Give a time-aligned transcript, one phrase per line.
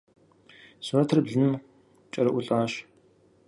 [0.85, 1.53] Сурэтыр блыным
[2.11, 2.73] кӏэрыӏулӏащ.